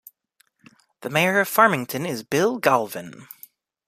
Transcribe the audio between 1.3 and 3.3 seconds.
of Farmington is Bill Galvin.